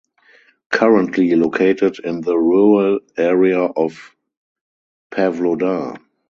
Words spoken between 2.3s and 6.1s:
rural area of Pavlodar.